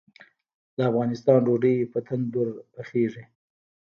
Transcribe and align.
د 0.75 0.77
افغانستان 0.89 1.37
ډوډۍ 1.45 1.75
په 1.91 1.99
تندور 2.07 2.47
پخیږي 2.73 3.23